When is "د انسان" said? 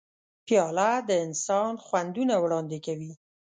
1.09-1.71